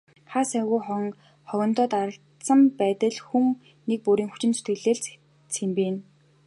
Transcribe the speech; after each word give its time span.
Хаа 0.31 0.43
сайгүй 0.51 0.79
хогондоо 1.49 1.87
дарагдсан 1.93 2.59
байдал 2.79 3.15
хүн 3.27 3.45
нэг 3.89 3.99
бүрийн 4.05 4.29
хүчин 4.31 4.51
зүтгэлээр 4.55 4.99
л 5.01 5.07
цэмцийнэ. 5.53 5.99